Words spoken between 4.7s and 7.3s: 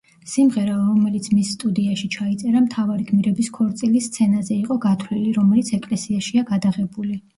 გათვლილი, რომელიც ეკლესიაშია გადაღებული.